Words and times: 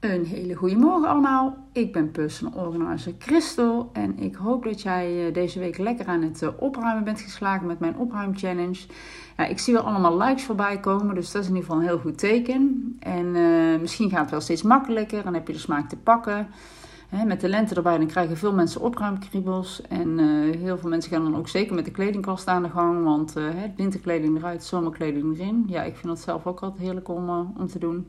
Een 0.00 0.24
hele 0.24 0.54
goede 0.54 0.76
morgen 0.76 1.08
allemaal. 1.08 1.56
Ik 1.72 1.92
ben 1.92 2.10
personal 2.10 2.66
organizer 2.66 3.14
Christel 3.18 3.90
en 3.92 4.18
ik 4.18 4.34
hoop 4.34 4.64
dat 4.64 4.82
jij 4.82 5.26
eh, 5.26 5.34
deze 5.34 5.58
week 5.58 5.78
lekker 5.78 6.06
aan 6.06 6.22
het 6.22 6.42
eh, 6.42 6.48
opruimen 6.58 7.04
bent 7.04 7.20
geslagen 7.20 7.66
met 7.66 7.78
mijn 7.78 7.96
opruimchallenge. 7.96 8.86
Ja, 9.36 9.46
ik 9.46 9.58
zie 9.58 9.74
wel 9.74 9.82
allemaal 9.82 10.18
likes 10.18 10.44
voorbij 10.44 10.80
komen, 10.80 11.14
dus 11.14 11.32
dat 11.32 11.42
is 11.42 11.48
in 11.48 11.54
ieder 11.54 11.68
geval 11.68 11.82
een 11.82 11.88
heel 11.88 11.98
goed 11.98 12.18
teken. 12.18 12.96
En 12.98 13.26
uh, 13.26 13.80
misschien 13.80 14.10
gaat 14.10 14.20
het 14.20 14.30
wel 14.30 14.40
steeds 14.40 14.62
makkelijker 14.62 15.26
en 15.26 15.34
heb 15.34 15.46
je 15.46 15.52
de 15.52 15.58
smaak 15.58 15.88
te 15.88 15.96
pakken. 15.96 16.48
met 17.26 17.40
de 17.40 17.48
lente 17.48 17.74
erbij, 17.74 17.98
dan 17.98 18.06
krijgen 18.06 18.36
veel 18.36 18.52
mensen 18.52 18.80
opruimkriebels. 18.80 19.82
En 19.88 20.18
heel 20.58 20.78
veel 20.78 20.88
mensen 20.88 21.10
gaan 21.10 21.22
dan 21.22 21.36
ook 21.36 21.48
zeker 21.48 21.74
met 21.74 21.84
de 21.84 21.90
kledingkast 21.90 22.46
aan 22.46 22.62
de 22.62 22.68
gang. 22.68 23.04
Want 23.04 23.34
winterkleding 23.76 24.36
eruit, 24.36 24.64
zomerkleding 24.64 25.38
erin. 25.38 25.64
Ja, 25.68 25.82
ik 25.82 25.96
vind 25.96 26.06
dat 26.06 26.20
zelf 26.20 26.46
ook 26.46 26.60
altijd 26.60 26.82
heerlijk 26.82 27.08
om, 27.08 27.28
om 27.56 27.66
te 27.66 27.78
doen. 27.78 28.06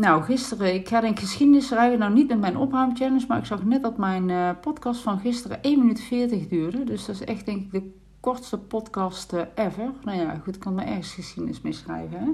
Nou, 0.00 0.22
gisteren, 0.22 0.74
ik 0.74 0.88
ga 0.88 1.00
denk 1.00 1.18
geschiedenis 1.18 1.66
schrijven. 1.66 1.98
Nou, 1.98 2.12
niet 2.12 2.28
met 2.28 2.40
mijn 2.40 2.56
opruimchallenge, 2.56 3.24
maar 3.28 3.38
ik 3.38 3.44
zag 3.44 3.64
net 3.64 3.82
dat 3.82 3.96
mijn 3.96 4.28
uh, 4.28 4.50
podcast 4.60 5.00
van 5.00 5.18
gisteren 5.18 5.62
1 5.62 5.78
minuut 5.78 6.00
40 6.00 6.48
duurde. 6.48 6.84
Dus 6.84 7.06
dat 7.06 7.14
is 7.14 7.24
echt, 7.24 7.46
denk 7.46 7.58
ik, 7.60 7.72
de 7.72 7.92
kortste 8.20 8.58
podcast 8.58 9.32
uh, 9.32 9.40
ever. 9.54 9.90
Nou 10.02 10.18
ja, 10.18 10.40
goed, 10.44 10.54
ik 10.54 10.60
kan 10.60 10.74
me 10.74 10.82
ergens 10.82 11.12
geschiedenis 11.12 11.60
mee 11.60 11.72
schrijven. 11.72 12.18
Hè? 12.18 12.26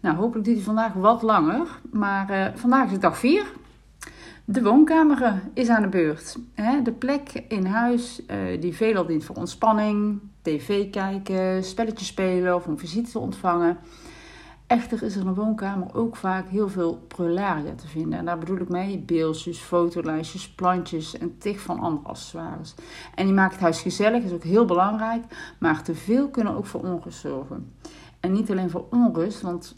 Nou, 0.00 0.16
hopelijk 0.16 0.44
duurt 0.44 0.56
hij 0.56 0.66
vandaag 0.66 0.92
wat 0.92 1.22
langer. 1.22 1.66
Maar 1.92 2.30
uh, 2.30 2.46
vandaag 2.54 2.90
is 2.90 2.98
dag 2.98 3.18
4. 3.18 3.44
De 4.44 4.62
woonkamer 4.62 5.42
is 5.54 5.68
aan 5.68 5.82
de 5.82 5.88
beurt. 5.88 6.36
Hè? 6.54 6.82
De 6.82 6.92
plek 6.92 7.44
in 7.48 7.66
huis 7.66 8.22
die 8.60 8.74
veelal 8.74 9.06
dient 9.06 9.24
voor 9.24 9.36
ontspanning, 9.36 10.20
tv 10.42 10.90
kijken, 10.90 11.64
spelletjes 11.64 12.08
spelen 12.08 12.54
of 12.54 12.66
om 12.66 12.78
visite 12.78 13.10
te 13.10 13.18
ontvangen. 13.18 13.78
Echter 14.70 15.02
is 15.02 15.14
er 15.14 15.20
in 15.20 15.26
een 15.26 15.34
woonkamer 15.34 15.94
ook 15.94 16.16
vaak 16.16 16.48
heel 16.48 16.68
veel 16.68 17.04
prularia 17.08 17.74
te 17.74 17.86
vinden. 17.86 18.18
En 18.18 18.24
daar 18.24 18.38
bedoel 18.38 18.56
ik 18.56 18.68
mee 18.68 18.98
beeldjes, 18.98 19.58
fotolijstjes, 19.58 20.50
plantjes 20.50 21.18
en 21.18 21.38
tig 21.38 21.60
van 21.60 21.80
andere 21.80 22.08
accessoires. 22.08 22.74
En 23.14 23.24
die 23.24 23.34
maakt 23.34 23.52
het 23.52 23.60
huis 23.60 23.80
gezellig, 23.80 24.24
is 24.24 24.32
ook 24.32 24.42
heel 24.42 24.64
belangrijk. 24.64 25.24
Maar 25.58 25.82
te 25.82 25.94
veel 25.94 26.28
kunnen 26.28 26.56
ook 26.56 26.66
voor 26.66 26.80
onrust 26.80 27.20
zorgen. 27.20 27.72
En 28.20 28.32
niet 28.32 28.50
alleen 28.50 28.70
voor 28.70 28.86
onrust, 28.90 29.40
want 29.40 29.74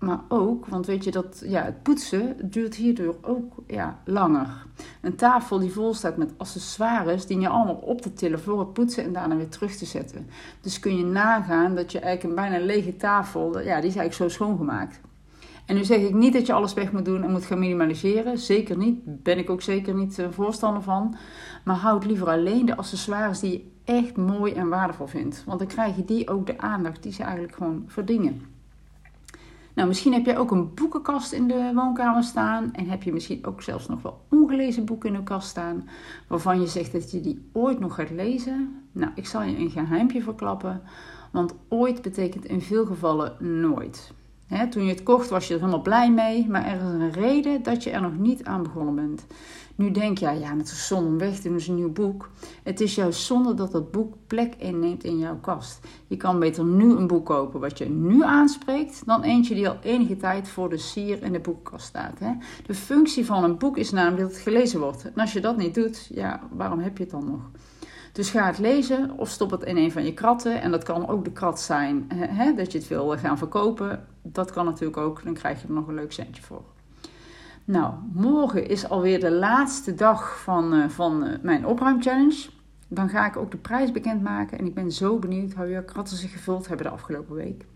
maar 0.00 0.20
ook, 0.28 0.66
want 0.66 0.86
weet 0.86 1.04
je 1.04 1.10
dat 1.10 1.42
ja, 1.46 1.64
het 1.64 1.82
poetsen 1.82 2.50
duurt 2.50 2.74
hierdoor 2.74 3.16
ook 3.22 3.54
ja, 3.66 3.98
langer. 4.04 4.66
Een 5.00 5.16
tafel 5.16 5.58
die 5.58 5.72
vol 5.72 5.94
staat 5.94 6.16
met 6.16 6.32
accessoires, 6.36 7.26
die 7.26 7.40
je 7.40 7.48
allemaal 7.48 7.74
op 7.74 8.00
te 8.00 8.12
tillen 8.12 8.40
voor 8.40 8.58
het 8.58 8.72
poetsen 8.72 9.04
en 9.04 9.12
daarna 9.12 9.36
weer 9.36 9.48
terug 9.48 9.76
te 9.76 9.84
zetten. 9.84 10.26
Dus 10.60 10.80
kun 10.80 10.96
je 10.96 11.04
nagaan 11.04 11.74
dat 11.74 11.92
je 11.92 11.98
eigenlijk 11.98 12.38
een 12.38 12.50
bijna 12.50 12.64
lege 12.64 12.96
tafel, 12.96 13.60
ja, 13.60 13.80
die 13.80 13.90
is 13.90 13.96
eigenlijk 13.96 14.14
zo 14.14 14.28
schoongemaakt. 14.28 15.00
En 15.66 15.76
nu 15.76 15.84
zeg 15.84 16.00
ik 16.00 16.14
niet 16.14 16.32
dat 16.32 16.46
je 16.46 16.52
alles 16.52 16.74
weg 16.74 16.92
moet 16.92 17.04
doen 17.04 17.22
en 17.22 17.30
moet 17.30 17.44
gaan 17.44 17.58
minimaliseren. 17.58 18.38
Zeker 18.38 18.76
niet. 18.76 19.22
Ben 19.22 19.38
ik 19.38 19.50
ook 19.50 19.62
zeker 19.62 19.94
niet 19.94 20.18
eh, 20.18 20.26
voorstander 20.30 20.82
van. 20.82 21.16
Maar 21.64 21.76
houd 21.76 22.04
liever 22.04 22.28
alleen 22.28 22.66
de 22.66 22.76
accessoires 22.76 23.40
die 23.40 23.52
je 23.52 23.92
echt 23.92 24.16
mooi 24.16 24.52
en 24.52 24.68
waardevol 24.68 25.06
vindt. 25.06 25.42
Want 25.46 25.58
dan 25.58 25.68
krijg 25.68 25.96
je 25.96 26.04
die 26.04 26.28
ook 26.28 26.46
de 26.46 26.58
aandacht 26.58 27.02
die 27.02 27.12
ze 27.12 27.22
eigenlijk 27.22 27.54
gewoon 27.54 27.84
verdienen. 27.86 28.42
Nou, 29.80 29.92
misschien 29.92 30.12
heb 30.12 30.26
jij 30.26 30.38
ook 30.38 30.50
een 30.50 30.74
boekenkast 30.74 31.32
in 31.32 31.48
de 31.48 31.72
woonkamer 31.74 32.22
staan. 32.22 32.72
En 32.72 32.88
heb 32.88 33.02
je 33.02 33.12
misschien 33.12 33.46
ook 33.46 33.62
zelfs 33.62 33.86
nog 33.86 34.02
wel 34.02 34.20
ongelezen 34.30 34.84
boeken 34.84 35.08
in 35.08 35.14
de 35.14 35.22
kast 35.22 35.48
staan. 35.48 35.88
Waarvan 36.26 36.60
je 36.60 36.66
zegt 36.66 36.92
dat 36.92 37.10
je 37.10 37.20
die 37.20 37.48
ooit 37.52 37.80
nog 37.80 37.94
gaat 37.94 38.10
lezen. 38.10 38.82
Nou, 38.92 39.12
ik 39.14 39.26
zal 39.26 39.42
je 39.42 39.58
een 39.58 39.70
geheimpje 39.70 40.22
verklappen. 40.22 40.82
Want 41.32 41.54
ooit 41.68 42.02
betekent 42.02 42.44
in 42.44 42.60
veel 42.60 42.86
gevallen 42.86 43.36
nooit. 43.60 44.12
Toen 44.70 44.84
je 44.84 44.90
het 44.90 45.02
kocht 45.02 45.28
was 45.28 45.48
je 45.48 45.54
er 45.54 45.60
helemaal 45.60 45.82
blij 45.82 46.10
mee. 46.10 46.46
Maar 46.48 46.66
er 46.66 46.76
is 46.76 46.82
een 46.82 47.12
reden 47.12 47.62
dat 47.62 47.82
je 47.82 47.90
er 47.90 48.00
nog 48.00 48.18
niet 48.18 48.44
aan 48.44 48.62
begonnen 48.62 48.94
bent. 48.94 49.26
Nu 49.74 49.90
denk 49.90 50.18
je, 50.18 50.26
ja, 50.26 50.56
het 50.56 50.70
is 50.70 50.86
zonde 50.86 51.08
om 51.08 51.18
weg 51.18 51.36
te 51.36 51.48
doen, 51.48 51.56
is 51.56 51.68
een 51.68 51.74
nieuw 51.74 51.92
boek. 51.92 52.30
Het 52.62 52.80
is 52.80 52.94
juist 52.94 53.20
zonde 53.20 53.54
dat 53.54 53.72
dat 53.72 53.90
boek 53.90 54.14
plek 54.26 54.54
inneemt 54.58 55.04
in 55.04 55.18
jouw 55.18 55.38
kast. 55.40 55.86
Je 56.06 56.16
kan 56.16 56.38
beter 56.38 56.64
nu 56.64 56.90
een 56.90 57.06
boek 57.06 57.26
kopen 57.26 57.60
wat 57.60 57.78
je 57.78 57.88
nu 57.88 58.22
aanspreekt, 58.22 59.02
dan 59.06 59.22
eentje 59.22 59.54
die 59.54 59.68
al 59.68 59.76
enige 59.82 60.16
tijd 60.16 60.48
voor 60.48 60.68
de 60.68 60.78
sier 60.78 61.22
in 61.22 61.32
de 61.32 61.40
boekenkast 61.40 61.86
staat. 61.86 62.18
De 62.66 62.74
functie 62.74 63.26
van 63.26 63.44
een 63.44 63.58
boek 63.58 63.76
is 63.76 63.90
namelijk 63.90 64.20
dat 64.22 64.30
het 64.30 64.40
gelezen 64.40 64.80
wordt. 64.80 65.04
En 65.04 65.20
als 65.20 65.32
je 65.32 65.40
dat 65.40 65.56
niet 65.56 65.74
doet, 65.74 66.08
ja, 66.14 66.40
waarom 66.52 66.78
heb 66.78 66.96
je 66.96 67.02
het 67.02 67.12
dan 67.12 67.24
nog? 67.24 67.50
Dus 68.12 68.30
ga 68.30 68.46
het 68.46 68.58
lezen 68.58 69.18
of 69.18 69.28
stop 69.28 69.50
het 69.50 69.62
in 69.62 69.76
een 69.76 69.92
van 69.92 70.04
je 70.04 70.14
kratten. 70.14 70.60
En 70.60 70.70
dat 70.70 70.84
kan 70.84 71.08
ook 71.08 71.24
de 71.24 71.32
krat 71.32 71.60
zijn 71.60 72.06
hè, 72.14 72.54
dat 72.54 72.72
je 72.72 72.78
het 72.78 72.88
wil 72.88 73.18
gaan 73.18 73.38
verkopen. 73.38 74.06
Dat 74.22 74.50
kan 74.50 74.64
natuurlijk 74.64 74.96
ook, 74.96 75.24
dan 75.24 75.34
krijg 75.34 75.60
je 75.60 75.68
er 75.68 75.74
nog 75.74 75.88
een 75.88 75.94
leuk 75.94 76.12
centje 76.12 76.42
voor. 76.42 76.62
Nou, 77.64 77.94
morgen 78.12 78.68
is 78.68 78.88
alweer 78.88 79.20
de 79.20 79.30
laatste 79.30 79.94
dag 79.94 80.42
van, 80.42 80.74
uh, 80.74 80.88
van 80.88 81.24
uh, 81.24 81.34
mijn 81.42 81.66
opruimchallenge. 81.66 82.48
Dan 82.88 83.08
ga 83.08 83.26
ik 83.26 83.36
ook 83.36 83.50
de 83.50 83.56
prijs 83.56 83.92
bekendmaken. 83.92 84.58
En 84.58 84.66
ik 84.66 84.74
ben 84.74 84.92
zo 84.92 85.18
benieuwd 85.18 85.52
hoe 85.52 85.66
je 85.66 85.84
kratten 85.84 86.16
zich 86.16 86.32
gevuld 86.32 86.68
hebben 86.68 86.86
de 86.86 86.92
afgelopen 86.92 87.34
week. 87.34 87.66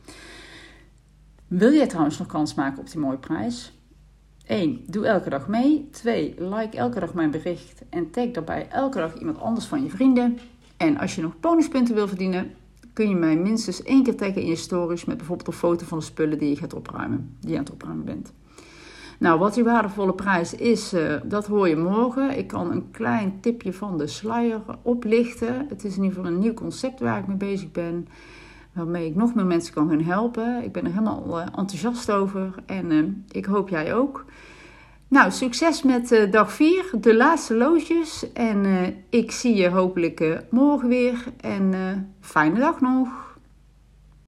Wil 1.47 1.72
jij 1.72 1.87
trouwens 1.87 2.19
nog 2.19 2.27
kans 2.27 2.55
maken 2.55 2.78
op 2.78 2.91
die 2.91 3.01
mooie 3.01 3.19
prijs? 3.19 3.78
1. 4.47 4.84
Doe 4.87 5.06
elke 5.06 5.31
dag 5.31 5.49
mee. 5.49 5.88
2. 5.91 6.34
Like 6.38 6.77
elke 6.77 7.00
dag 7.00 7.15
mijn 7.15 7.31
bericht. 7.31 7.82
En 7.88 8.10
tag 8.10 8.31
daarbij 8.31 8.69
elke 8.69 8.99
dag 8.99 9.19
iemand 9.19 9.41
anders 9.41 9.66
van 9.66 9.82
je 9.82 9.91
vrienden. 9.91 10.38
En 10.77 10.99
als 10.99 11.15
je 11.15 11.22
nog 11.22 11.41
bonuspunten 11.41 11.94
wil 11.94 12.09
verdienen, 12.09 12.54
kun 12.93 13.09
je 13.09 13.15
mij 13.15 13.37
minstens 13.37 13.83
één 13.83 14.03
keer 14.03 14.16
taggen 14.16 14.43
in 14.43 14.49
je 14.49 14.56
stories 14.56 15.04
met 15.04 15.16
bijvoorbeeld 15.16 15.49
een 15.49 15.54
foto 15.54 15.84
van 15.84 15.99
de 15.99 16.04
spullen 16.04 16.38
die 16.38 16.49
je 16.49 16.56
gaat 16.56 16.75
opruimen, 16.75 17.37
die 17.41 17.50
je 17.50 17.56
aan 17.56 17.62
het 17.62 17.72
opruimen 17.72 18.04
bent. 18.04 18.33
Nou, 19.19 19.38
wat 19.38 19.54
die 19.54 19.65
waardevolle 19.65 20.15
prijs 20.15 20.54
is, 20.54 20.94
uh, 20.94 21.15
dat 21.25 21.47
hoor 21.47 21.69
je 21.69 21.77
morgen. 21.77 22.38
Ik 22.38 22.47
kan 22.47 22.71
een 22.71 22.91
klein 22.91 23.41
tipje 23.41 23.72
van 23.72 23.99
de 23.99 24.06
sluier 24.06 24.60
oplichten. 24.83 25.66
Het 25.69 25.84
is 25.84 25.97
in 25.97 26.03
ieder 26.03 26.16
geval 26.16 26.33
een 26.33 26.38
nieuw 26.38 26.54
concept 26.54 27.00
waar 27.00 27.19
ik 27.19 27.27
mee 27.27 27.37
bezig 27.37 27.71
ben. 27.71 28.09
Waarmee 28.75 29.07
ik 29.07 29.15
nog 29.15 29.35
meer 29.35 29.47
mensen 29.47 29.75
kan 29.75 29.89
gaan 29.89 30.01
helpen. 30.01 30.65
Ik 30.65 30.73
ben 30.73 30.85
er 30.85 30.91
helemaal 30.91 31.41
uh, 31.41 31.47
enthousiast 31.57 32.11
over 32.11 32.55
en 32.67 32.91
uh, 32.91 33.05
ik 33.31 33.45
hoop 33.45 33.69
jij 33.69 33.95
ook. 33.95 34.25
Nou, 35.09 35.31
succes 35.31 35.83
met 35.83 36.27
dag 36.31 36.53
4, 36.53 36.84
de 37.01 37.17
laatste 37.17 37.55
loodjes. 37.55 38.33
En 38.33 38.65
ik 39.11 39.31
zie 39.31 39.55
je 39.55 39.69
hopelijk 39.69 40.45
morgen 40.51 40.89
weer. 40.89 41.25
En 41.41 41.75
fijne 42.21 42.59
dag 42.59 42.81
nog. 42.81 43.34